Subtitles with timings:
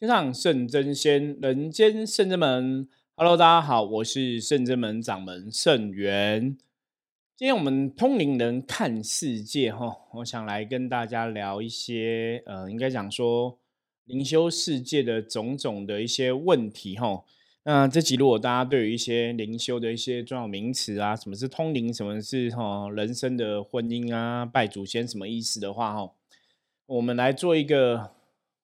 [0.00, 2.88] 天上圣真仙，人间圣真门。
[3.16, 6.56] Hello，大家好，我是圣真门掌门圣元。
[7.36, 13.58] 今天我们通灵人看世界哈，我想来跟大家聊一些呃，应该讲说
[14.06, 17.22] 灵修世界的种种的一些问题哈。
[17.64, 26.12] 那这集如果大家对于一些灵修的一些重要名词啊，什么是通灵，什么是哈人生的婚姻啊，拜祖先什么意思的话哈，
[26.86, 28.18] 我们来做一个。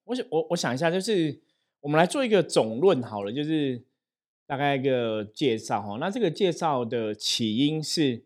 [0.07, 1.41] 我想，我我想一下，就是
[1.80, 3.83] 我们来做一个总论好了，就是
[4.47, 5.98] 大概一个介绍哈。
[6.01, 8.23] 那这个介绍的起因是，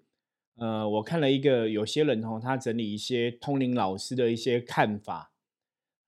[0.56, 5.32] 呃，我看了一个有些人哦，他整理一些通灵老师的一些看法。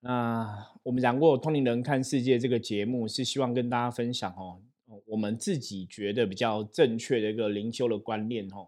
[0.01, 4.61] 那我们讲过《通灵人看世界》这个节目，是希望跟大家分享哦，
[5.05, 8.67] 我们自己觉得比较正确的一个灵修的观念哦。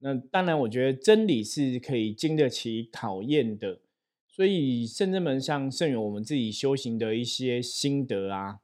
[0.00, 3.78] 那当然，我觉得真理是可以经得起考验的。
[4.34, 8.58] 所以圣真门像圣友我们自己修行的一些心得啊，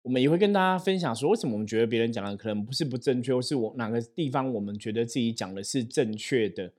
[0.00, 6.72] 我们也会跟大家分享说，为什么我们觉得别人讲的可能不是不正确，或是我哪个地方我们觉得自己讲的是正确的。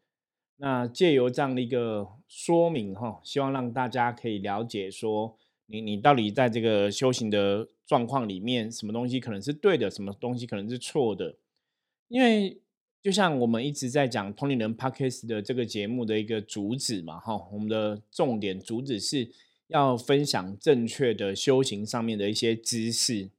[0.58, 11.36] 那借由这样的一个说明哈，希望让大家可以了解说，你你到底在这个修行的状况里面，什么东西可能是对的，什么东西可能是错的，
[12.08, 12.60] 因为。
[13.06, 19.30] 就像我们一直在讲《通灵人 Podcast》的这个节目的一个主旨嘛，哈，我们的重点主旨是
[19.68, 23.30] 要分享正确的修行上面的一些知识。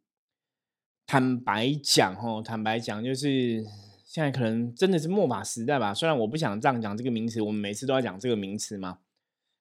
[1.04, 3.66] 坦白讲，哈，坦白讲，就是
[4.04, 5.92] 现在可能真的是末法时代吧。
[5.92, 9.00] 虽然我不想这样讲这个名词，我们每次都要讲这个名词嘛。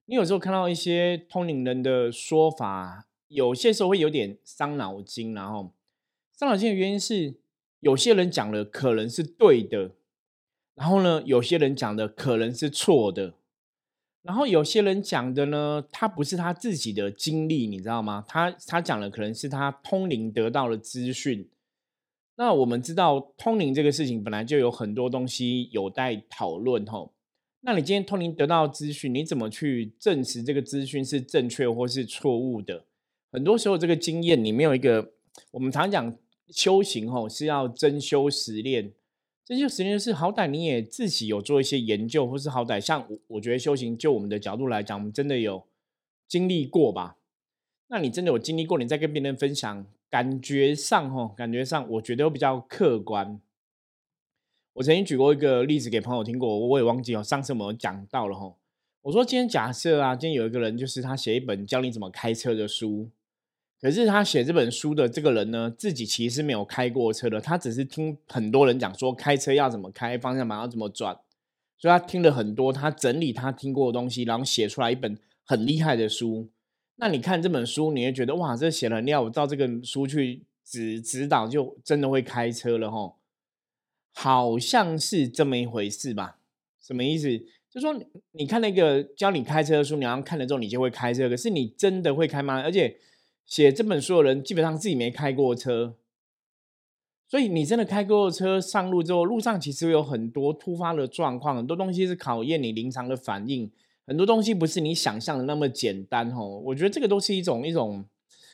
[0.06, 5.74] 你有时候看到一些通灵人的说法，有些时候会有点伤脑筋，然后
[6.38, 7.34] 伤脑筋的原因是。
[7.86, 9.92] 有些人讲的可能是对的，
[10.74, 13.36] 然后呢，有些人讲的可能是错的，
[14.24, 18.26] 然后有些人讲的呢，他不是他自己的经历，你知道吗？
[18.28, 21.48] 他他讲的可能是他通灵得到的资讯。
[22.38, 27.14] 那我们知道通灵这个事情本来就有很多东西有待讨论吼。
[27.62, 32.86] 那你今天通灵得到资讯，你怎么去证实这个资讯是正确或是错误的？
[33.32, 35.12] 很多时候这个经验你没有一个，
[35.52, 36.18] 我们常讲。
[36.48, 38.92] 修行吼是要真修实练，
[39.44, 45.66] 真修实练是好歹你也自己有做一些研究，或是好歹像我我觉得修行就我们的角度来讲，我们真的有
[46.28, 47.18] 经历过吧？
[47.88, 53.40] 那你真的有经历过，你再跟别人分享，感觉上吼，感觉上我觉得比较客观。
[54.74, 58.58] 我曾经举过一个例子给朋友听过，我也忘记哦，上次我们讲到了吼，
[59.04, 63.10] 我说今天假设啊，今天有一个人就是他写一本教你怎么开车的书。
[63.86, 71.16] 可是他写这本书的这个人呢，自己其实没有开过车的，他只是听很多人讲说开车要怎么开，方向盘要怎么转，
[71.78, 76.50] 所以他听了很多，他整理他听过的东西，然后写出来一本很厉害的书。
[76.96, 83.18] 那你看这本书，你会觉得哇，这写了很厉害，我照这个书去指指导，就真的会开车了吼，
[84.16, 86.40] 好像是这么一回事吧？
[86.82, 87.30] 什么意思？
[87.70, 87.94] 就说
[88.32, 92.64] 你看那个教你开车的书，你好像看了之后你就会开车，可是你真的会开吗？
[92.64, 92.98] 而且。
[93.46, 95.96] 写这本书的人基本上自己没开过车，
[97.28, 103.72] 所以你真的开过车上路之后，路上其实有很多突发的状况，很多东西是考验你临场的反应，
[104.08, 106.60] 很多东西不是你想象的那么简单哦。
[106.66, 108.06] 我觉得这个都是一种一种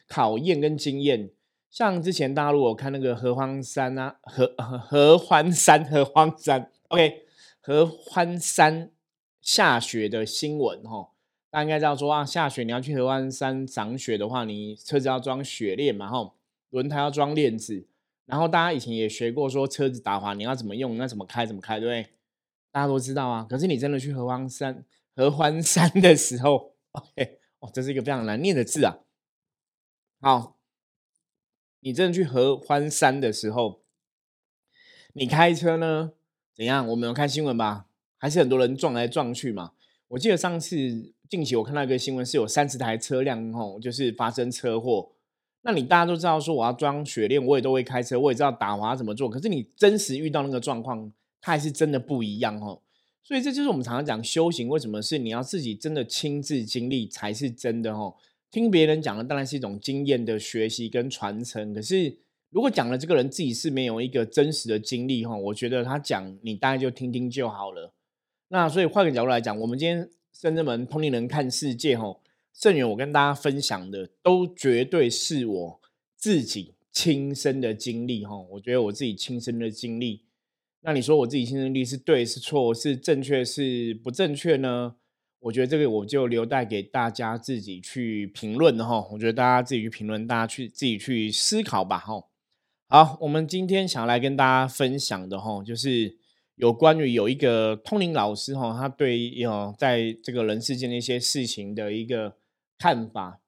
[0.07, 1.31] 考验跟经验。
[1.69, 7.24] 像之前大陆，我看那个合欢山啊，合合欢山合欢山，OK，
[7.62, 8.91] 合欢山
[9.41, 11.12] 下雪的新闻哈。
[11.51, 16.38] 大家应该知道说啊，下雪你要去合欢山赏雪的话，你车子要装雪链嘛，吼，
[16.69, 17.85] 轮胎要装链子。
[18.25, 22.13] 然后大家以前也学过说车子打滑你要怎么用，那怎么开怎么开，对不对？
[22.72, 23.45] 大家都知道啊。
[23.50, 29.00] 可是你真的去合欢山合欢山的时候，OK， 哦，这是一个非常难念的字啊。
[30.22, 30.57] 好，
[31.81, 33.81] 你真的去合欢山的时候，
[35.12, 36.13] 你开车呢
[36.56, 36.88] 怎样？
[36.88, 37.88] 我们有看新闻吧？
[38.18, 39.73] 还是很多人撞来撞去嘛？
[40.07, 41.13] 我记得上次。
[41.31, 45.14] 近期我看到一个新闻，是有三十台车辆吼，就是发生车祸。
[45.62, 49.30] 那你大家都知道说我要装雪链，我也都会开车，我也知道打滑怎么做。
[49.30, 52.83] 可是你真实遇到那个状况，它还是真的不一样吼。
[53.24, 58.18] 所以这就是我们常常讲修行，为什么是你要自己真的亲自经历才是真的吼？
[58.51, 61.74] 听别人讲的当然是一种经验的学习跟传承。
[61.74, 62.18] 可是
[62.50, 67.94] 如果讲了这个人自己是没有一个真实的经历吼，我觉得他讲你大概就听听就好了。
[68.50, 70.10] 那所以换个角度来讲，我们今天。
[70.33, 72.22] 圣人门通灵人看世界，吼，
[72.54, 75.81] 圣元我跟大家分享的都绝对是我
[76.16, 80.24] 自己亲身的经历，吼，我觉得我自己亲身的经历。
[80.81, 84.95] 那你说我自己亲身经历是对是错是正确是不正确呢？
[85.42, 89.07] 我觉得这个我就留待给大家自己去评论哈。
[89.12, 92.24] 我觉得大家自己去评论，大家去自己去思考吧哈。
[92.88, 96.18] 好，我们今天想来跟大家分享的哈，就是
[96.62, 102.38] 有关于有一个通灵老师哈，他对有在这个人世间的一些事情的一个
[102.78, 103.42] 看法。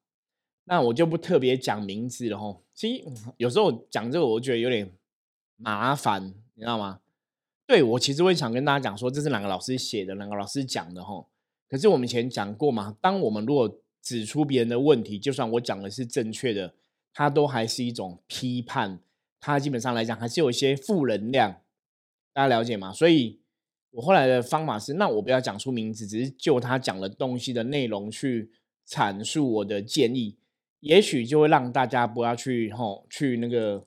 [0.64, 2.58] 那我就不特别讲名字了哈。
[2.74, 3.04] 其实
[3.36, 4.90] 有时候讲这个，我觉得有点
[5.56, 7.02] 麻烦，你知道吗？
[7.68, 11.24] 对我其实会想跟大家讲说，这是哪个老师写的，哪个老师讲的哈。
[11.68, 16.74] 可是我们以前讲过嘛，当我们如果指出别人的问题，就算我讲的是正确的，
[17.12, 18.98] 它都还是一种批判，
[19.38, 21.60] 它基本上来讲还是有一些负能量，
[22.34, 22.92] 大家了解吗？
[22.92, 23.40] 所以
[23.92, 28.50] 我后来的方法是，那我不要讲出名字，只是就他讲的东西的内容去
[28.86, 30.36] 阐述我的建议，
[30.80, 33.86] 也许就会让大家不要去吼去那个。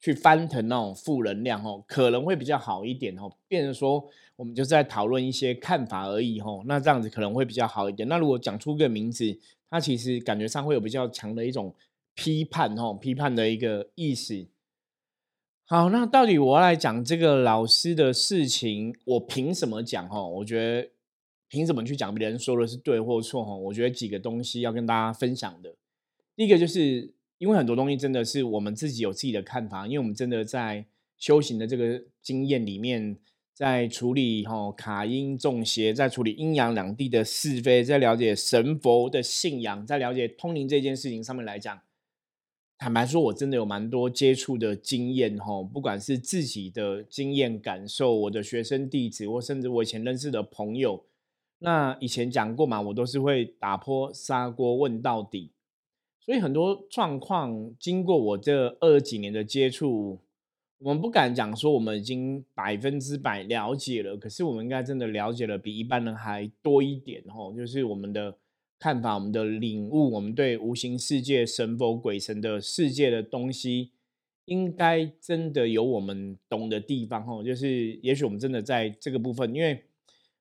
[0.00, 3.28] 去翻腾那种负能量哦，可能会比较好一点哦。
[3.48, 6.62] 变成说，我们就是在讨论一些看法而已吼。
[6.66, 8.08] 那这样子可能会比较好一点。
[8.08, 9.36] 那如果讲出个名字，
[9.68, 11.74] 它其实感觉上会有比较强的一种
[12.14, 14.46] 批判吼，批判的一个意思。
[15.70, 20.26] 好，那到底我要来讲这个老师的事情，我凭什么讲哦？
[20.26, 20.88] 我觉得
[21.46, 23.54] 凭什么去讲别人说的是对或错哦？
[23.54, 25.74] 我觉得几个东西要跟大家分享的。
[26.34, 27.12] 第一个就是。
[27.38, 30.84] 因为很多东西真的是我们自己有自己的看法，因为我们真的在
[31.16, 33.16] 修行的这个经验里面，
[33.54, 41.80] 在处理哈卡因众邪，在处理阴阳两地的是非，在了解神佛的信仰，在了解通灵这件事情上面来讲，
[42.78, 51.04] 坦白说，我真的有蛮多接触的经验哈，不管是自己的经验感受，我的学生弟子，或甚至我以前认识的朋友，
[51.58, 55.50] 那以前讲过嘛，我都是会打破砂锅问到底。
[56.20, 60.20] 所以很多状况，经过我这二几年的接触，
[60.78, 67.52] 我们不敢讲说我们已经百分之百了解了，可是我们应该真的了解了比一般人还多一点哦。
[67.56, 68.36] 就是我们的
[68.78, 73.90] 看法、我们的领悟、我们对无形世界、神佛鬼神的世界的东西，
[74.44, 77.42] 应该真的有我们懂的地方哦。
[77.42, 79.82] 就是也许我们真的在这个部分，因为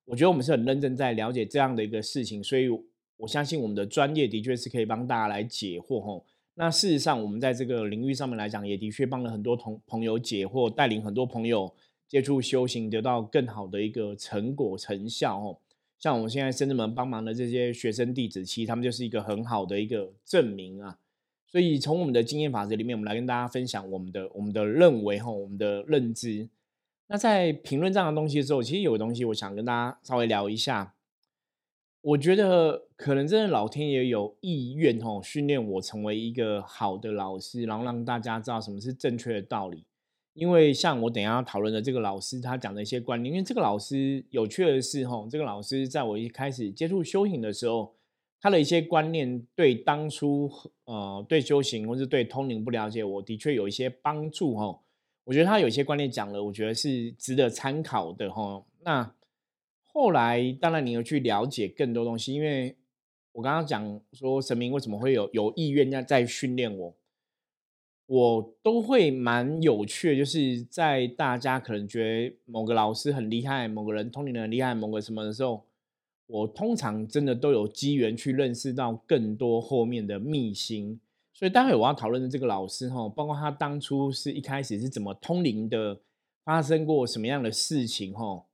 [0.05, 2.69] 我觉得我们是很认真在了解这样的一个事情，所以。
[3.19, 6.23] 我相信我们的专业的确是可以帮大家来解惑吼。
[6.53, 11.73] 那事实上，我们在这个领域上面来讲，也的确帮了很多同朋友解惑，带领很多朋友
[12.07, 15.57] 接触修行，得到更好的一个成果成效哦。
[15.99, 20.99] 像我们现在深圳门帮忙的这些学生弟子，其实他们就是一个很好的一个证明啊。
[21.49, 26.49] 所以从我们的经验法则里面，我们来跟大家分享我们的我们的认为吼，我们的认知。
[27.07, 30.93] 那在评论这样的东西的时候，其实有个东西我想跟大家稍微聊一下。
[32.01, 39.83] 我觉得可能真的老天爷有意愿哦，训练我成为一个好的老师，然后让大家知道什么是正确的道理。
[40.37, 47.95] 因为像我等下要讨论的这个老师，他讲的一些观念，因为这个老师有趣的是，吼，这个老师在我一开始接触修行的时候，
[48.39, 50.49] 他的一些观念对当初
[50.85, 54.83] 呃对修行或是对通灵不了解，我的确有一些帮助吼。
[55.23, 58.65] 我觉得他有些观念讲了，我觉得是值得参考的吼。
[58.83, 59.11] 那。
[59.99, 62.75] 后来，当然你要去了解更多东西，因为
[63.31, 66.95] 我刚刚讲说神明为什么会有有意愿要在训练我，
[68.07, 75.65] 我都会蛮有趣，就是在大家可能觉得某个老师很厉害，某个人通灵的很厉害，某个什么的时候，
[76.25, 80.99] 我通常真的都有机缘去认识到更多后面的秘辛。
[81.33, 85.99] 所以待会我要讨论的这个老师哈，包括他当初是一开始是怎么通灵的，
[86.43, 88.45] 发生过什么样的事情哈。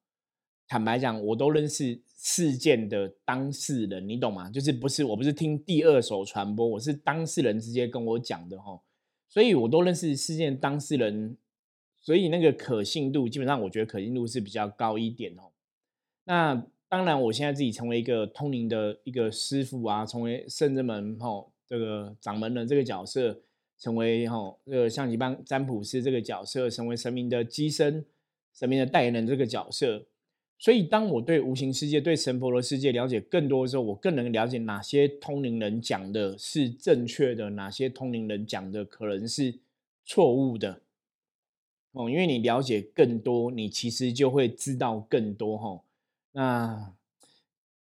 [0.68, 4.50] 坦白讲，我都认识事件的当事人，你懂吗？
[4.50, 8.80] 就是不是我不是听第二手传播，我是当事人直接跟我讲的哈，
[9.34, 11.36] 所以我都认识事件当事人，
[12.00, 15.50] 所以那个可信度基本上我觉得可信度是比较高一点哦。
[16.26, 23.42] 那当然，我现在自己成为一个通灵的一个师傅啊，成为圣人门哈这个掌门人这个角色，
[23.80, 28.06] 成为哈这个像你帮占卜师这个角色，成为神明的机身、
[28.54, 30.06] 神明的代言人这个角色。
[30.64, 39.60] 所以，当我对无形世界、对神佛的世界了解更多的时候，我更能了解哪些通灵人讲的是正确的，哪些通灵人讲的可能是
[40.06, 40.80] 错误的。
[41.92, 45.58] 哦，因为你了解更多，你其实就会知道更多。
[45.58, 45.84] 哈，
[46.32, 46.94] 那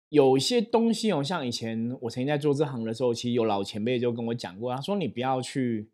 [0.07, 5.89] 有一些东西哦，像以前我曾经在做这行的时候，其实有老前辈就跟我讲过，他说：“你不要去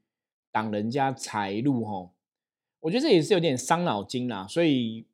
[0.52, 2.12] 挡人家财路。”哈，
[2.82, 4.46] 我觉得这也是有点伤脑筋啦。
[4.48, 5.06] 所以。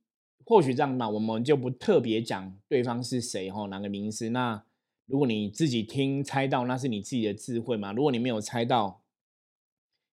[0.51, 4.31] 或许这样嘛，我们就不特别讲对方是谁哈，哪个名师。
[4.31, 4.61] 那
[5.05, 7.93] 如果你自己听猜到，那是你自己的智慧嘛。
[7.93, 9.01] 如果你没有猜到，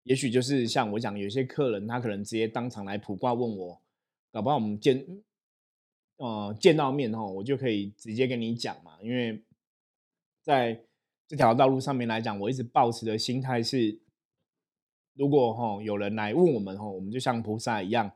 [0.04, 3.82] 也许就是像我讲，有些客人他可能直接当场来卜卦问我，
[4.30, 5.04] 搞不好我们见，
[6.18, 8.92] 呃，见到面哈，我就可以直接跟你讲嘛。
[9.02, 9.42] 因为
[10.44, 10.80] 在
[11.26, 13.98] 这条道路上面来讲，我一直保持的心态是，
[15.14, 18.08] 如果哈有人来问我们哈，我们就像菩萨一样，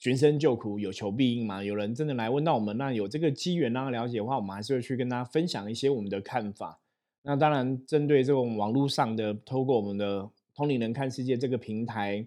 [0.00, 1.62] 寻声救苦，有求必应嘛。
[1.62, 6.80] 有人真的来问到我们，那有这个机缘让他了解的话，我们还是会去跟他分享一些我们的看法。
[7.22, 12.26] 那当然，针对这种网络上的，透过我们的通灵人看世界这个平台，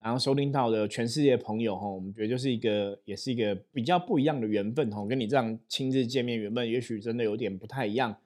[0.00, 5.04] 然后收听到的全世界朋友哈，我们觉得就是一个，也是一个比较不一样的缘分哈。
[5.04, 8.16] 跟你这样亲自见面缘分，也许真的有点不太一样，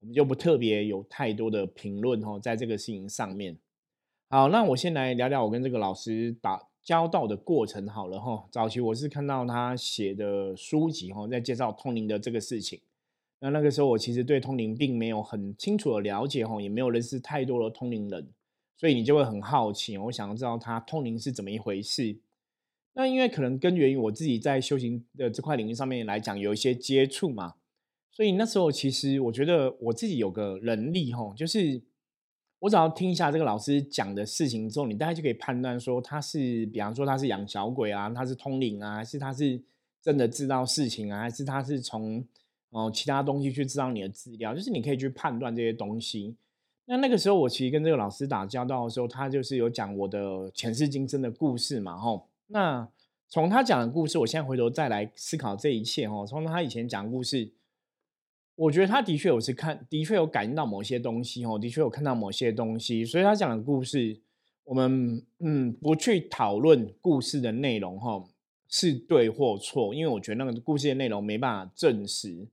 [0.00, 3.56] 我们就不特别有太多的评论哈，在这个事情上面。
[4.28, 8.46] 好，那我先来聊聊我跟这个老师打交道的过程好了哈。
[8.50, 12.80] 早期我是看到他写的书籍哈，在介绍通灵的这个事情。
[13.40, 18.28] 那那个时候，我其实对通灵并没有很清楚的了解哈，也没有认识太多的通灵人，
[18.76, 22.18] 所以你就会很好奇，我想要知道他通灵是怎么一回事。
[22.92, 27.54] 那因为可能根源于我自己在修行的这块领域上面来讲，有一些接触嘛，
[28.10, 31.80] 所以那时候其实我觉得我自己有个能力哈，就是
[32.60, 39.60] 我只要听一下这个老师讲的事情之后，你大概就可以判断说他是，比方说他是养小鬼啊，他是通灵啊，还是他是
[40.00, 42.24] 真的知道事情啊，还是他是从。
[42.72, 46.36] 哦，其他东西去知道你的资料，就是你可以去判断这些东西。
[46.84, 52.28] 那那个时候，我其实跟这个老师打交道的时候，他就是有讲我的前世今生的故事嘛，吼。
[52.46, 52.86] 那
[53.28, 56.24] 从他讲的故事，我现在回头再来思考这一切，吼。
[56.24, 57.50] 从他以前讲故事，
[58.60, 63.06] 我觉得他的确有是看，的确有感应到某些东西，吼，的确有看到某些东西。
[63.06, 64.20] 所以他讲的故事，
[64.64, 68.22] 我们嗯不去讨论故事的内容，哈
[68.68, 72.46] 是对或错，因为我觉得那个故事的内容没办法证实。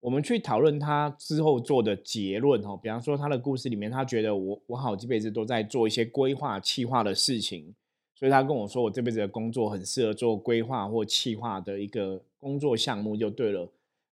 [0.00, 7.74] 我们去讨论他之后做的结论哦，比方说他的故事里面，他觉得我我好这辈子都在做一些规划、企划的事情，
[8.14, 13.66] 所以他跟我说，我这辈子的工作很适合做规划或企划的一个工作项目就对了。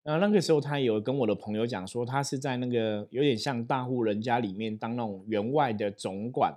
[0.07, 6.55] 那那个时候，他有跟我的朋友讲说，他是在那个有点像大户人家里面当那种员外的总管，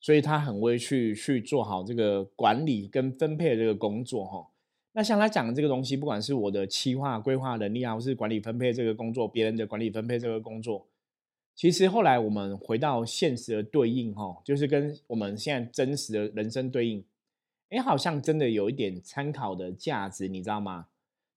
[0.00, 4.46] 所以他很会去去做好这个管理跟分配的这个工作哈。
[4.92, 10.86] 那像他讲的这个东西，不管是我的企划规划能力啊，或是管理分配这个工作，别人的管理分配这个工作，
[11.56, 17.04] 其实后来我们回到现实的对应，哈，就是跟我们现在真实的人生对应，
[17.70, 20.86] 哎，好像真的有一点参考的价值，你知道吗？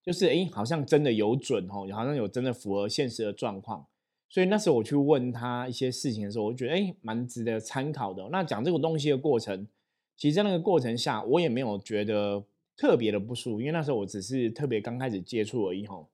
[0.08, 3.86] 就是哎，好像真的有准，哦，好像有真的符合现实的状况。
[4.30, 8.30] 所以那时候我去问他一些事情的时候，我就觉得哎，蛮值得参考的。
[8.32, 9.68] 那讲这个东西的过程，
[10.16, 12.46] 其实在那个过程下，我也没有觉得。
[12.80, 16.08] 特别的不舒服，因为那时候我只是特别刚开始接触而已吼。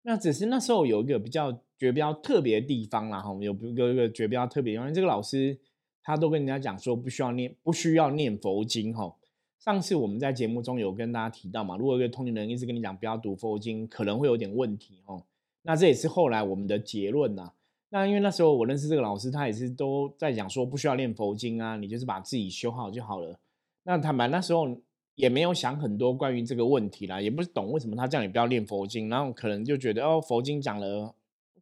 [0.00, 5.58] 那只是那时候有一个比较觉得比较特别的地方啦吼，有一个一个觉得比较特别，因为这个老师
[6.02, 9.17] 他都跟人家讲说不需要念不需要念佛经吼。
[9.58, 15.22] 上次我们在节目中有跟大家提到嘛，如果一个通灵人一直跟你讲不要读佛经，可能会有点问题哦。
[15.62, 17.52] 那这也是后来我们的结论呐。
[17.90, 23.38] 那因为那时候我认识这个老师，他也是都在讲说不需要念佛经啊，你就是把自己修好就好了。
[23.82, 24.80] 那坦白那时候。
[25.18, 31.12] 也没有想很多关于这个问题啦，也不是懂为什么他叫你不要念佛经，然后可能就觉得哦，佛经讲了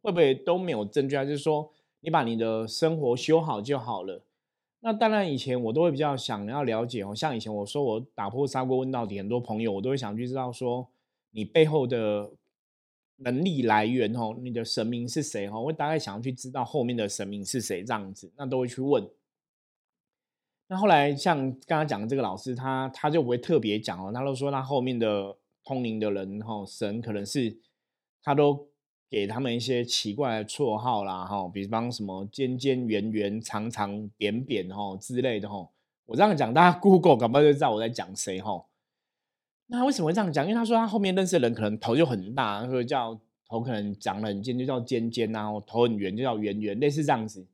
[0.03, 1.25] 会不会都没有证据啊？
[1.25, 1.67] 就是说
[2.01, 4.21] 你把你的生活修好就好了。
[4.79, 10.87] 那当然以前我都会比较想要了解哦，像以前我说我打破砂锅问到底，很多朋友我都会想去知道说
[11.31, 12.31] 你背后的
[13.17, 15.59] 能力来源哦，你的神明是谁哦？
[15.61, 19.09] 我大概想要去知道后面的神明是谁这样子，那都会去问。
[20.67, 27.57] 那后来像刚刚讲的这个老师，他他就不会特别讲哦，他都说他后面的通灵的人哈，神可能是
[28.21, 28.66] 他都
[29.09, 35.69] 给他们一些奇怪的绰号啦哈，比方什么尖尖圆圆、长长扁扁哈之类的哈。
[36.05, 38.65] 我这样讲，大家 Google 搞不就知道我在讲谁哈。
[39.67, 40.45] 那为什么会这样讲？
[40.45, 47.45] 因为他说他后面认识的人可能头就很大，所以叫头可能长得很尖就叫尖尖啊，头很圆就叫圆圆，类似这样子。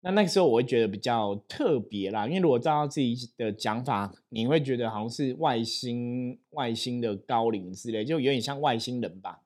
[0.00, 9.40] 那那个时候我会觉得比较特别啦，因为如果照到自己的讲法，你会觉得好像是外星外星的高龄之类，就有点像外星人吧。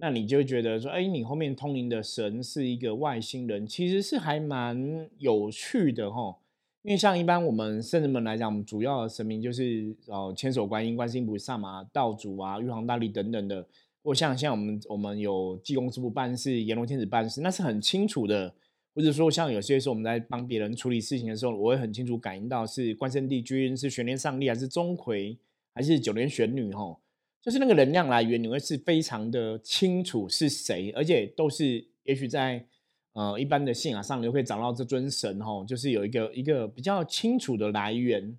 [0.00, 6.36] 那你就觉得说，哎，你后面通灵的神是一个外星人，其实是还蛮有趣的哈。
[6.82, 13.66] 因为像一般我们圣人们来讲，我们主要的神明就是哦千手观音、观世音菩萨嘛、道祖啊、玉皇大帝等等的。
[14.02, 18.54] 或像像我们我们有济公师傅办事、阎罗天子办事，那是很清楚的。
[18.94, 25.36] 或者说，像有些时候我们在帮别人处理事情的时候，我会很清楚感应到是关圣帝君、是玄天上帝，还是钟馗，
[25.74, 26.98] 还是九天玄女，吼，
[27.42, 32.64] 就是那个能量来源，你会是非常的清楚是谁，而且都是也许在
[33.12, 38.36] 呃一般的信仰上，你会找到这尊神，吼，就是有一个一个比较清楚的来源。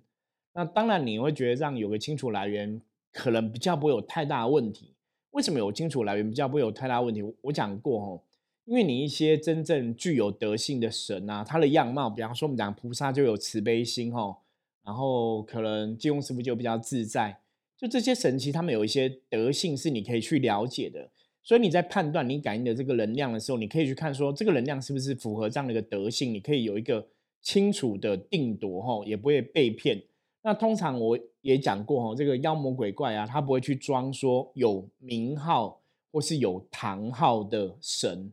[0.54, 2.80] 那当然你会觉得这样有个清楚来源，
[3.12, 4.94] 可能比较不会有太大问题。
[5.32, 7.22] 为什么有清楚来源比较不会有太大问题？
[7.40, 8.24] 我讲过，吼。
[8.64, 14.36] 因为你一些真正具有德性的神啊，他的样貌，比方说我们讲菩萨就有慈悲心哦，
[14.84, 17.40] 然后可能金庸师傅就比较自在，
[17.82, 21.10] 就这些神奇，他们有一些德性是你可以去了解的。
[21.42, 27.04] 所以你在判断你感应的这个能量的时候，你可以去看说这个能量是不是符合这样的一个德性，你可以有一个
[27.40, 30.00] 清楚的定夺哈，也不会被骗。
[30.42, 35.80] 那通常我也讲过哈，这个妖魔鬼怪啊，他不会去装说有名号
[36.12, 38.32] 或是有堂号的神。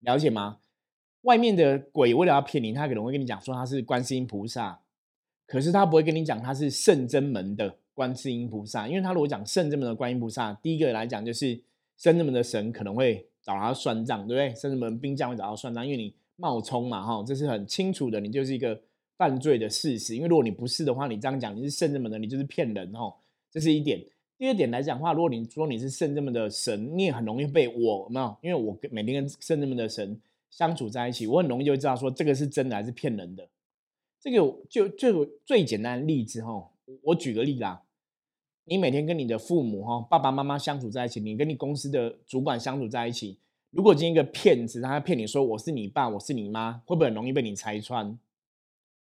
[0.00, 0.58] 了解吗？
[1.22, 4.78] 外面的鬼为了要骗你，他可能会跟你讲说他是观世音菩萨，
[5.46, 11.58] 可是他不会跟你讲他是圣真门的观世音菩萨，因为他如果讲圣这么的观音菩萨，第一个来讲就是
[11.96, 14.60] 圣这么的神可能会找他算账，对不对？
[14.60, 18.78] 圣这么兵将会找他算账，因为你冒充嘛，哈，这是很清楚的，你就是一个
[19.16, 20.16] 犯罪的事实。
[20.16, 23.14] 因为如果你不是的话，你这样讲你是圣这么的，你就是骗人，哦，
[23.50, 24.04] 这是一点。
[24.36, 30.20] 第二点来讲的话，如果你说你是圣这么的神，你也很容易被我没有，因为我跟每天跟圣这么的神
[30.50, 33.48] 相处在一起，我很容易就知道说这个是真的还是骗人的。
[34.20, 36.68] 这个就就最简单的例子哈，
[37.02, 37.80] 我举个例啦，
[38.64, 43.38] 你每天跟你的父母哈爸爸妈妈相处在一起，你跟你公司的主管相处在一起，
[43.70, 48.18] 如果今天一个骗子他骗你说我是你爸我是你妈，会不会很容易被你拆穿？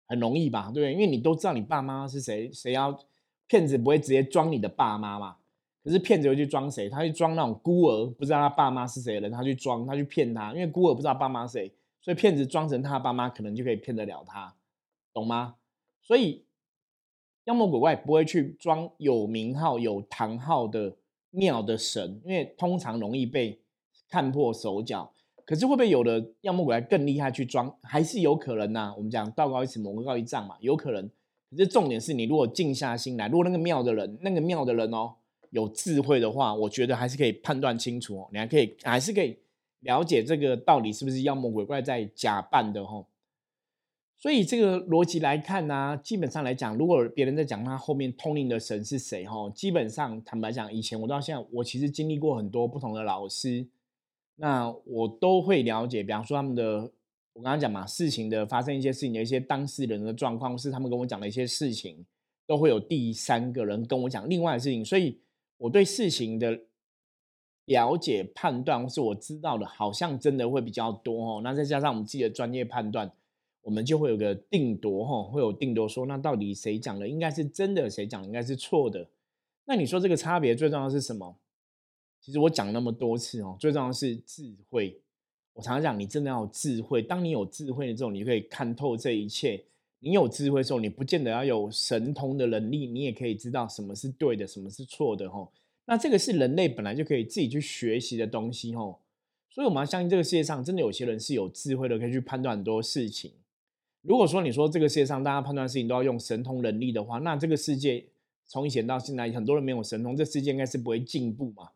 [0.07, 0.93] 很容易吧，对不对？
[0.93, 2.99] 因为你都知道你爸妈是谁，谁要。
[3.47, 5.35] 骗子不会直接装你的爸妈嘛？
[5.83, 6.89] 可是骗子会去装谁？
[6.89, 10.51] 他去装那种孤儿，不知道他爸妈是谁的人，他去装，他去骗他。
[10.51, 11.71] 因为孤儿不知道爸妈谁，
[12.01, 14.55] 所以骗子装成他爸妈，可能就可以骗得了他，
[15.13, 15.57] 懂吗？
[16.01, 16.44] 所以
[17.45, 20.95] 妖魔鬼怪不会去装有名号、有堂号的
[21.31, 23.59] 庙的神，因为通常容易被
[24.09, 25.11] 看破手脚。
[25.45, 27.71] 可是会不会有的妖魔鬼怪更厉害去装？
[27.83, 28.93] 还是有可能呐？
[28.97, 31.07] 我们讲道高一尺，魔高一丈嘛，有可能。
[31.51, 35.13] 可是重点是你如果静下心来，如果那个庙的人，那个庙的人哦，
[35.51, 38.27] 有智慧的话，我觉得还是可以判断清楚哦。
[38.31, 39.37] 你还可以，还是可以
[39.81, 43.05] 了解这个到底是不是妖魔鬼怪在假扮的哦。
[44.17, 53.67] 所以这个逻辑来看呢，基本上来讲，如果别人在讲他后面通灵的神是谁哈，基本上坦白讲，以前我到现在，我其实经历过很多不同的老师，
[54.35, 56.91] 那我都会了解，比方说他们的。
[57.37, 62.05] 我刚刚讲嘛，事情的发生一些事情的一些当事人的状况，是他们跟我讲的一些事情，
[62.47, 65.19] 都会有第三个人跟我讲另外的事情，所以
[65.57, 66.57] 我对事情的
[67.65, 71.41] 了解、判断或是我知道的，好像真的会比较多哦。
[71.43, 73.11] 那再加上我们自己的专业判断，
[73.65, 79.09] 我们就会有个定夺哈，会有定夺说，那到底谁讲的应该是真的，谁讲的应该是错的？
[79.65, 81.35] 那你说这个差别最重要是什么？
[82.21, 85.01] 其实我讲那么多次哦，最重要是智慧。
[85.53, 87.01] 我常常讲，你真的要有智慧。
[87.01, 89.63] 当你有智慧的时候，你就可以看透这一切。
[89.99, 95.27] 你有智慧的时候，你不见得要有神通的能力，你也可以知道什么是对的，什么是错的。
[95.27, 95.51] 吼，
[95.85, 98.75] 那这个是人类本来就可以自己去学习的东西。
[98.75, 98.99] 吼，
[99.49, 103.31] 所以我们要相信这个世界上真的有些人是有智慧的，可以去判断很多事情。
[104.07, 108.05] 如果说你说这个世界上大家判断事情都要用神通能力的话，那这个世界
[108.45, 111.69] 从以前到现在，很多人没有神通，这世界应该是不会进步嘛。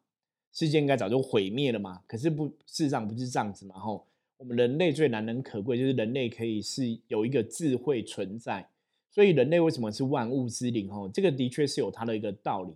[0.52, 2.02] 世界应该早就毁灭了嘛？
[2.08, 3.76] 可是不，事实上不是这样子嘛？
[3.80, 4.06] 吼，
[4.38, 8.68] 我们人类最难能可贵就是人类可以是有一个智慧存在，
[9.10, 10.88] 所以人类为什么是万物之灵？
[10.90, 12.74] 吼，这个的确是有它的一个道理。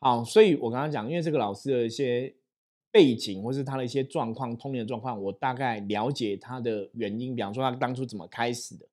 [0.00, 2.34] 好，所以我刚刚讲，因为这个老师的一些
[2.94, 7.34] 背景或是他的一些状况、通年的状况，我大概了解他的原因。
[7.34, 8.86] 比方说他当初怎么开始的，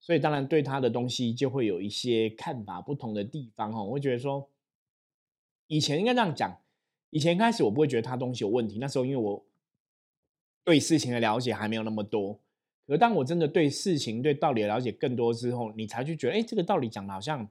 [0.00, 3.70] 所以当然对他的东西就会有一些看法不同的地方。
[3.70, 4.48] 吼，我会觉得说，
[5.66, 6.58] 以前应该这样讲。
[7.10, 9.44] 以前开始我不会觉得他东西有问题，那时候因为我
[10.64, 12.40] 对事情的了解还没有那么多。
[12.86, 17.46] 可当我真的对事情、对道理的了解更多之后，你才去觉得，哎，这个道理讲的好像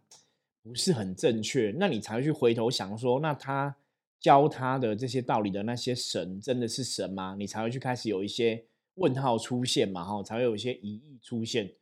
[0.63, 1.71] 不是很正确。
[1.77, 3.75] 那你才会去回头想说，那他
[4.21, 7.35] 教他的这些道理的那些神真的是神吗？
[7.37, 8.63] 你才会去开始有一些
[8.95, 11.73] 问号出现嘛，哈，才会有一些疑义出现。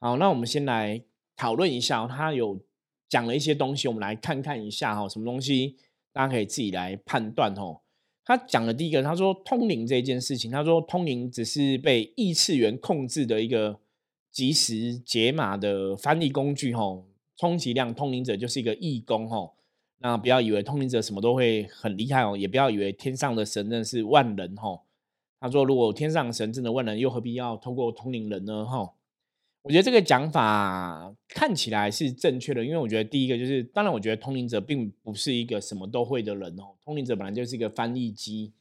[0.00, 1.00] 好，那我们先来
[1.36, 2.60] 讨论一下，他有
[3.08, 5.76] 讲了一些东西，我们来看看一下哈，什么东西。
[6.12, 7.80] 大家可以自己来判断哦。
[8.24, 13.78] 他讲的第一个，他说通灵这件事情，他说通灵只是被异次元控制的一个
[14.32, 17.04] 即时解码的翻译工具哦。
[17.36, 19.52] 充其量通灵者就是一个义工哦。
[20.00, 24.80] 那不要以为通灵者什么都会很厉害哦，也不要以为天上的神真的是万能哦。
[25.40, 28.64] 他说，如果天上神真的万能，又何必要通过通灵人呢？
[28.64, 28.92] 哈。
[29.62, 36.74] 我觉得这个讲法看起来是正确的，因为我觉得第一个就是，当然，我觉得通灵者并不是一个什么都会的人哦。
[36.82, 38.52] 通灵者本来就是一个翻译机，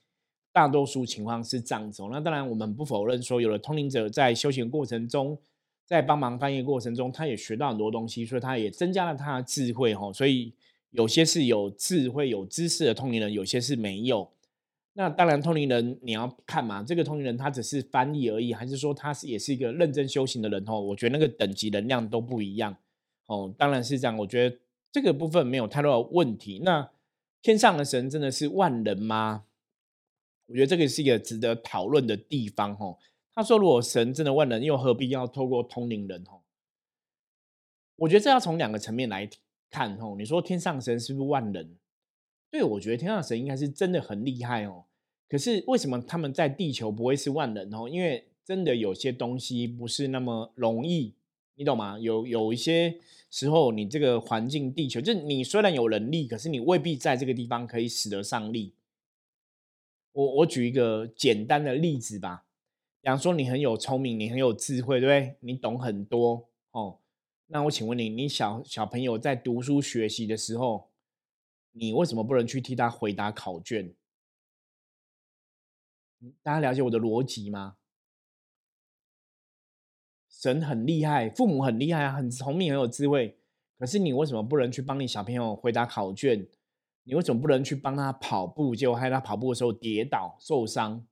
[0.52, 2.04] 大多数情况是这样子。
[2.12, 5.38] 那当然，我们不否认说，有了通灵者在修行过程中，
[5.86, 10.12] 在帮忙翻译过程中，他也学到很多东西，所以他也增加了他的智慧哦。
[10.13, 10.52] 所以
[10.98, 14.32] 有些是有智慧、有知识的通灵人，有些是没有。
[14.94, 20.82] 那当然，通灵人你要看嘛，这个通灵人他只是翻译而已，还是说他是也是一个认真修行的人哦？
[20.82, 22.76] 我觉得那个等级能量都不一样
[23.28, 23.54] 哦。
[23.56, 24.58] 当然是这样，我觉得
[24.92, 26.62] 这个部分没有太多的问题。
[26.64, 26.90] 那
[27.44, 29.46] 天上的神真的是万人吗？
[30.48, 32.98] 我觉得这个是一个值得讨论的地方哦。
[33.36, 36.42] 他说，如果神真的万人，又何必要透过通灵人哦？
[37.98, 39.30] 我觉得这要从两个层面来
[39.69, 40.15] 看哦。
[40.17, 41.75] 你说天上神是不是万人？
[42.49, 44.86] 对，我觉得天上神应该是真的很厉害哦。
[45.30, 47.89] 可是为什么他们在地球不会是万人哦？
[47.89, 51.13] 因为真的有些东西不是那么容易，
[51.56, 51.99] 你懂吗？
[51.99, 52.97] 有有一些
[53.30, 58.73] 时候，你这个环境地球，就是你虽然有能力，可是你未必在这个地方可以使得上力。
[60.13, 62.45] 我我举一个简单的例子吧，
[63.01, 65.36] 比方说你很有聪明，你很有智慧，对不对？
[65.41, 66.99] 你懂很多哦。
[67.48, 70.92] 那我请问你，你小小朋友在读书学习的时候，
[71.72, 73.94] 你为什么不能去替他回答考卷？
[76.44, 77.78] 大家了解我的逻辑吗？
[80.30, 83.38] 神很厉害，父母很厉害，很聪明，很有智慧。
[83.80, 86.48] 可是你为什么不能去帮你小朋友回答考卷？
[87.04, 88.76] 你为什么不能去帮他跑步？
[88.76, 91.08] 结果害他跑步的时候跌倒受伤。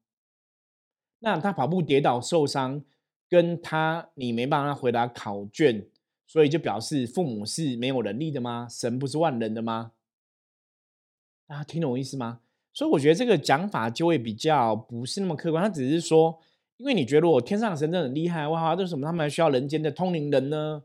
[1.19, 2.83] 那他跑步跌倒受伤，
[3.29, 5.87] 跟他你没办法回答考卷，
[6.27, 8.67] 所以就表示父母是没有能力的吗？
[8.69, 9.91] 神不是万能的吗？
[11.47, 12.41] 大家听懂我意思吗？
[12.73, 16.39] 所以我觉得这个讲法就会比较不是那么客观，他只是说，
[16.77, 20.83] 因为你觉得我天上的神真的很厉害，哇，为什么他们还需要人间的通灵人呢？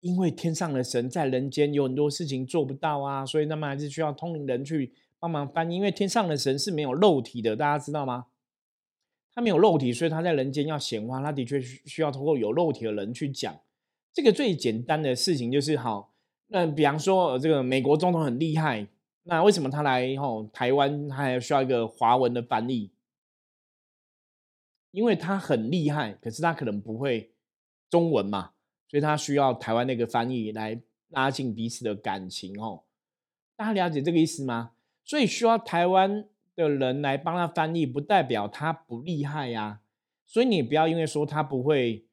[0.00, 5.76] 因为天上的神在人间有很多事情做不到啊，所以他们还是需要通灵人去帮忙翻译。
[5.76, 8.26] 因为天上的神是没有肉体的，大家知道吗？
[9.34, 13.58] 他没有肉体，所以他在人间要显化，他的确需需要通过有肉体的人去讲。
[14.14, 16.14] 这个最简单的事情就是，好，
[16.46, 18.86] 那比方说，这个美国总统很厉害。
[19.24, 22.92] 那为什么他来吼台湾，他还需要一个华文的翻译？
[24.92, 27.32] 因为他很厉害，可是他可能不会
[27.90, 28.52] 中文嘛，
[28.86, 32.84] 所以他需要台湾那个翻译来拉近彼此的感情哦。
[33.56, 34.72] 大家了解这个意思吗？
[35.02, 39.80] 所以需要台湾的人来帮他翻译，不代表他不厉害呀。
[40.24, 42.06] 所以你不要因为说他不会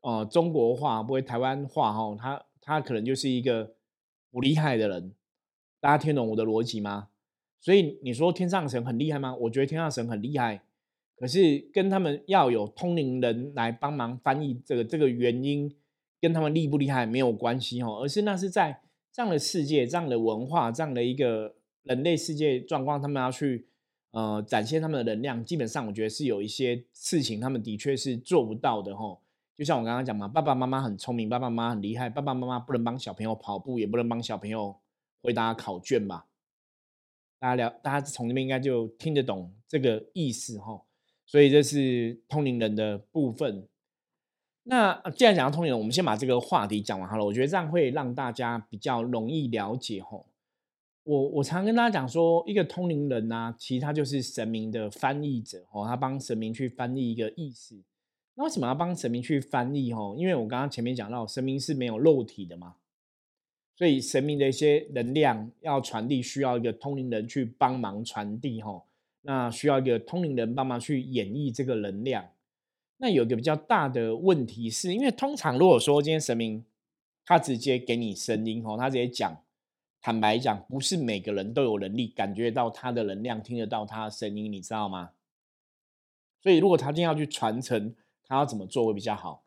[0.00, 3.74] 哦中国话，不会台湾话哈，他他可能就是一个
[4.30, 5.12] 不厉害的人。
[5.80, 7.08] 大家听懂我的逻辑吗？
[7.60, 9.34] 所以你说天上神很厉害吗？
[9.34, 10.62] 我觉得天上神很厉害，
[11.16, 15.74] 可是跟他们要有通灵人来帮忙翻译这个这个原因，
[16.20, 18.80] 跟他们厉不厉害没有关系哦，而是那是在
[19.12, 23.66] 这样的世界、这样的文化、这样的一个人类世界状况，他们要去
[24.12, 29.20] 呃展现他们的能量，基本上我觉得是有一些事情他们的确是做不到的吼。
[29.58, 34.76] 就像我刚刚讲嘛，爸爸妈妈很聪明，爸爸妈妈很厉害，爸爸妈妈不能帮小朋友跑步，也不能帮小朋友。
[35.20, 36.26] 回答考卷吧，
[37.40, 40.82] 大家聊，大家从那边应该就听得懂这个意思哈。
[41.26, 43.66] 所以这是通灵人的部分。
[44.62, 47.24] 那既然讲到通灵人，我们先把这个话题讲完好了。
[47.24, 50.24] 我觉得这样会让大家比较容易了解哈。
[51.02, 57.82] 我我常跟大家讲说，一个通灵人呢，其实他就是神明的翻译者哦，他帮神明去翻译一个意思。
[58.38, 60.14] 那为什么要帮神明去翻译哈？
[60.16, 62.76] 因为我刚刚前面讲到，神明是没有肉体的嘛。
[63.74, 68.84] 所以神明的一些能量要传递，需要一个通灵人去帮忙传递哈。
[69.22, 72.30] 那需要一个通灵人帮忙去演绎这个能量。
[72.98, 76.64] 那有一个比较大的问题是，因为通常如果说今天神明
[77.24, 79.36] 他直接给你声音哦，他直接讲，
[80.00, 85.10] 坦白讲，不是每个人都有能力感觉到他的能量，听得到他的声音，你知道吗？
[86.40, 87.96] 所以如果他今天要去传承，
[88.28, 89.42] 他要怎么做会比较好？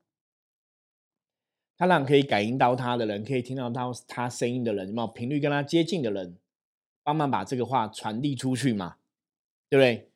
[1.77, 6.37] 他让可以感应到他的人，可以听到他他声音的人，有没有频率跟他接近的人，
[7.03, 8.97] 帮忙把这个话传递出去嘛？
[9.69, 10.09] 对不对？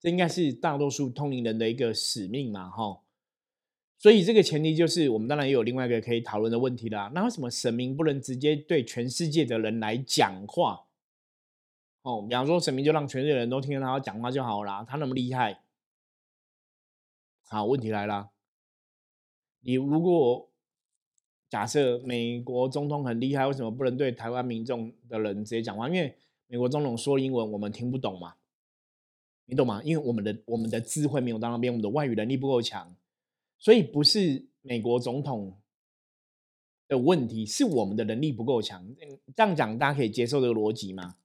[0.00, 3.02] 这应该是大多数通灵人的一个使命嘛，哈。
[3.98, 7.12] 所以这个前提就是，我们当然也有另外一个可以讨论的问题啦。
[7.14, 10.86] 那为什么神明不能直接对全世界的人来讲话？
[12.02, 15.61] 哦，比方说神明就让全世界人都听到他讲话就好啦，他那么厉害。
[17.52, 18.30] 好，问题来了，
[19.60, 20.48] 你如果。
[21.52, 25.86] 假设美国总统很厉害，为什么不能对台湾民众的人直接讲话？
[25.86, 28.36] 因为美国总统说英文，我们听不懂嘛，
[29.44, 29.82] 你懂吗？
[29.84, 32.96] 因为我们的我们的智慧没有到那边，我们的外语能力不够强，
[33.58, 35.60] 所以不是美国总统
[36.88, 38.88] 的问题，是我们的能力不够强。
[39.36, 41.16] 这样讲大家可以接受这个逻辑吗？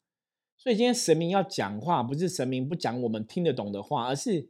[0.57, 4.49] 所以今天神明要讲话，不是神明不讲我们听得懂的话，而是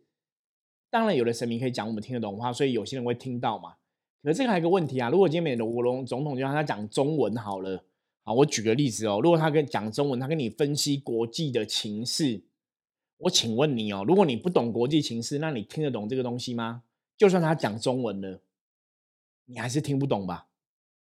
[0.97, 3.75] 当然有的神明可以讲我们听得懂话，所以有些人会听到嘛。
[4.23, 7.83] 可是这个还有个问题啊，如果今天美国龙总统就让他讲中文好了，
[8.23, 12.41] 好，我举个例子哦，如果他跟讲中文，他跟你分析国际的情势，
[13.19, 16.81] 我请问你哦，如果你不懂国际情势，那你听得懂这个东西吗？
[17.15, 18.41] 就算他讲中文了，
[19.45, 20.47] 你还是听不懂吧？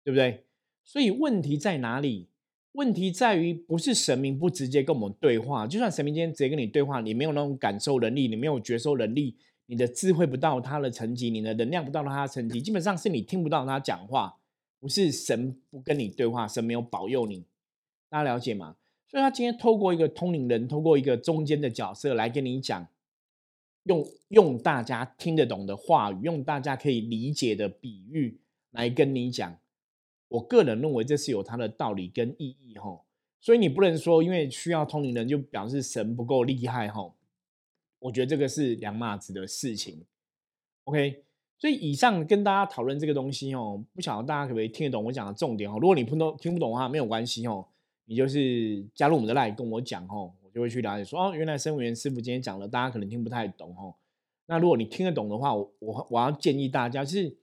[0.03, 0.45] 对不对？
[0.85, 2.29] 所以问题在哪里？
[2.73, 9.37] 问题在于不是神明不直接跟我们对话，就算神明今天直接跟你对话，你没有那种感受能力，你没有觉受能力，
[9.71, 14.39] 你的智慧不到他的层级，你的能量不到他的层级，基本上是你听不到他讲话，
[14.81, 17.45] 不是神不跟你对话，神没有保佑你，
[18.09, 18.77] 大家了解吗？
[19.07, 22.89] 所以他今天透过一个通灵人，透过一个中间的角色来跟你讲，
[23.83, 29.59] 用用大家听得懂的话语，用大家可以理解的比喻来跟你讲。
[30.29, 33.03] 我个人认为这是有它的道理跟意义哈，
[33.39, 37.15] 所以你不能说因为需要通灵人就表示神不够厉害哈。
[38.01, 40.05] 我觉得这个是两码子的事情。
[40.85, 41.23] OK，
[41.59, 45.79] 所以以上跟大家讨论这个东西哦，不晓得大家可不可以听得懂我讲的重点哦。
[45.81, 47.67] 如果你不懂听不懂的话，没有关系哦。
[48.07, 53.95] 你就是加入我们的赖跟我讲哦，我就会去了解说哦，原来生物员师傅今天讲了，大家可能听不太懂哦。
[54.47, 57.37] 那如果你听得懂的话，我我我要建议大家，是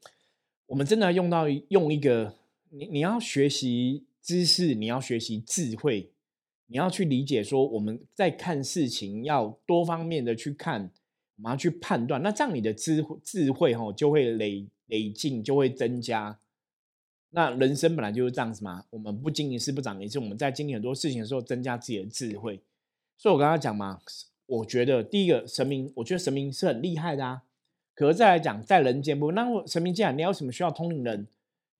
[0.66, 2.34] 我们真的要用到用一个
[2.72, 6.10] 你你要学习知识，你要学习智慧，
[6.68, 10.92] 你要去理解说我们在看事情要多方面的去看，
[11.38, 16.40] 我们要去判断，那这样你的智智慧吼就会累累进，就会增加。
[17.32, 22.62] 那人生本来就是这样子嘛，我们不经一事不长一智，我们在经历很多事情的时候，增加自己的智慧。
[23.18, 24.00] 所以我刚刚讲嘛，
[24.46, 27.44] 我觉得第一个神明，我觉得神明是很厉害的啊。
[27.94, 31.28] 可是再来讲，在人间不，那神明既然你有什么需要通灵人？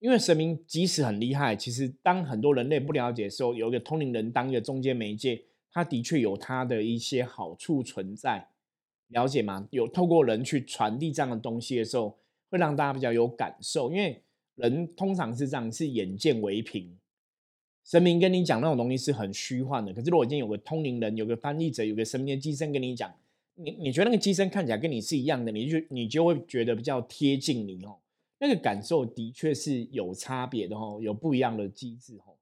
[0.06, 5.42] 因为神明即使很厉害，其实当很多人类不了解的时候，有一个通灵人当一个中间媒介，
[5.72, 8.48] 他的确有他的一些好处存在。
[9.08, 9.68] 了解吗？
[9.72, 12.20] 有透过人去传递这样的东西的时候，
[12.52, 14.22] 会让大家比较有感受，因为。
[14.56, 16.98] 人通常是这样，是眼见为凭。
[17.84, 23.14] 神明跟你讲那种东西是很虚幻的，可是如果今天有个通灵人，有个翻译者，有个神明的机身跟你讲，
[23.56, 27.98] 你你觉得那个机身看起来跟你是一样的，你就你就会觉得比较贴近你哦。
[28.40, 32.36] 那个感受的确是有差别的哦，有不一样的机制哦。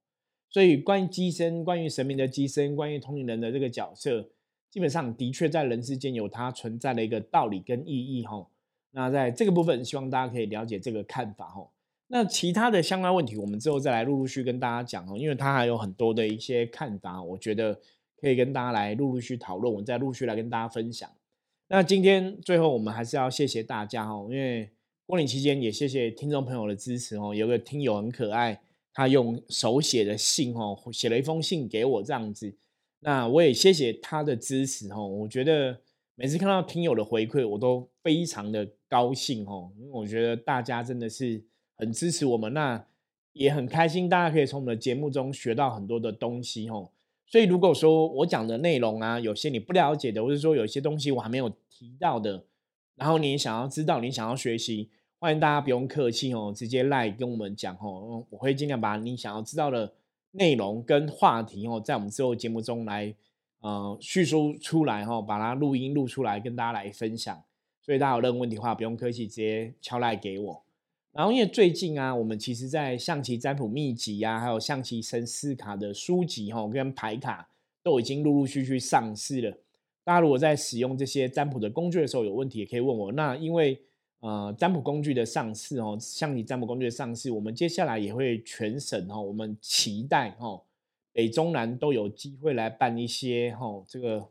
[0.50, 4.28] 所以关于机身，关于神明的机身，关于通灵人的这个角色，
[4.70, 8.46] 基本上的确在人世间有它存在的一个道理跟意义哈。
[8.92, 11.68] 那在这个部分，希望大家可以了解这个看法哈。
[12.06, 17.80] 那其他的相关问题，我们之后再来陆陆续跟大家讲哦，因为他还有很多的一些看法，我觉得
[18.20, 21.10] 可以跟大家来陆陆续讨论，我再陆续来跟大家分享。
[21.66, 24.70] 那今天最后我们还是要谢谢大家哦，因为
[25.06, 27.34] 过年期间也谢谢听众朋友的支持哦。
[27.34, 28.60] 有个听友很可爱，
[28.92, 32.54] 他用手写的信哦，写了一封信给我这样子。
[33.00, 35.06] 那我也谢谢他的支持哦。
[35.06, 35.78] 我觉得
[36.14, 41.44] 每次看到听友的回馈，我都非常的高兴哦，因为我觉得大家真的是。
[41.76, 42.86] 很支持我们，那
[43.32, 46.88] 也很开心，大家可以从我们的节目中学到很多的东西哦。
[47.26, 52.44] 所以如果说我讲的内容啊，有些你不了解的，或者说有些东西我还没有提到的，
[52.96, 59.94] 然后你想要知道，你想要学习，欢迎大家不用客气哦，直接来跟我们讲哦，我会尽量把你想要知道的
[60.32, 63.14] 内容跟话题哦，在我们之后节目中来
[63.60, 67.42] 呃叙述出来哈，把它录音录出来跟大家来分享。
[67.82, 70.64] 所以大家有任何问题的话，不用客气，直接敲来给我。
[71.12, 77.48] 然后，因为最近啊，我们其实在象棋占卜秘籍呀，还有象棋神思卡的书籍哈，跟牌卡
[77.82, 79.58] 都已经陆陆续续上市了。
[80.04, 83.10] 大家如果在使用这些占卜的工具的时候有问题，也可以问我。
[83.12, 83.80] 那因为
[84.20, 90.62] 呃，占卜工具的上市哦，象棋占卜工具的上市，我们接下来也会全省哦，我们期待哦，
[91.12, 94.28] 北中南都有机会来办一些哈，这个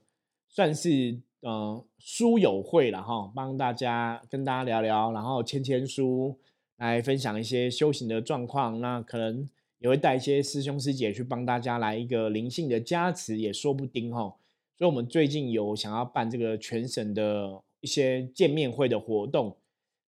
[0.48, 6.38] 算是呃书友会了哈，帮大家跟大家聊聊，然后签签书。
[6.78, 9.48] 来分享一些修行的状况，那可能
[9.80, 14.34] 也会带一些师兄师姐去帮大家来一个灵性的加持，也说不定哈。
[14.78, 19.56] 所以，我们最近有想要办这个全省的一些见面会的活动，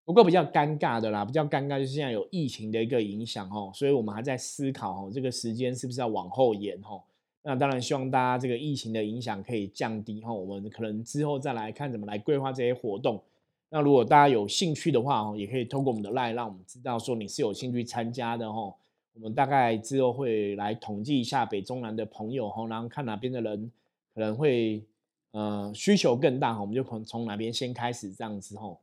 [0.04, 7.01] 不过比较尴尬的啦，比较尴尬就是现在有疫情的一个影响哦，所以我们还在思考哦，这个时间是不是要往后延哦。
[7.43, 13.21] 那当然希望大家这个疫情的影响可以降低哈，我们可能之后再来看怎么来规划这些活动。
[13.69, 18.73] 那如果大家有兴趣的话哦，也可以通过我们的 line 让我们知道说你是有兴趣参加的哦。
[19.13, 23.71] 我们大概之后会来统计一下北中南的朋友哦，然后看哪边的人
[24.15, 24.84] 可能会
[25.32, 28.80] 呃需求更大我们就从从哪边先开始这样子吼。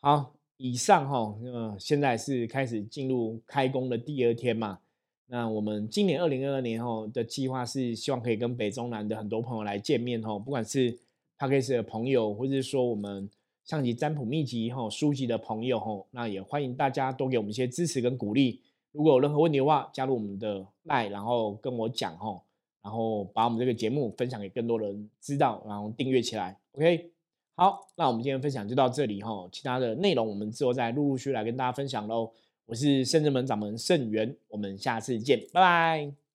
[0.00, 4.78] 好，以上哈，呃，现在是开始进入开工的第二天嘛。
[5.26, 10.90] 那我们今年二零二二年后的计划是希望可以跟北中南的很多朋友来见面吼，不管是
[11.36, 13.28] p a c k a g e 的朋友，或者是说我们。
[13.64, 18.62] 象棋占卜秘籍哈书籍的朋友哈，那也欢迎大家多给我们一些支持跟鼓励。
[18.92, 22.40] 如果有任何问题的话，加入我们的麦然后跟我讲哈。
[22.82, 26.56] 然后把我们这个节目分享给更多人知道，然后订阅起来。
[26.72, 27.10] OK，
[27.54, 32.32] 好，那我们今天分享就到这里哈，其他的内容我们之后再陆陆续来跟大家分享喽。
[32.66, 36.27] 我是圣人门掌门圣元，我们下次见，拜拜。